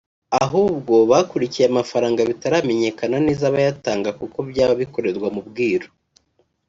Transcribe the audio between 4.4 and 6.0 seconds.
byaba bikorerwa mu bwiru